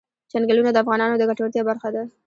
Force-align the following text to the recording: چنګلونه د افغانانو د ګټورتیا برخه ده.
چنګلونه 0.31 0.69
د 0.71 0.77
افغانانو 0.83 1.15
د 1.17 1.23
ګټورتیا 1.29 1.61
برخه 1.69 1.89
ده. 1.95 2.03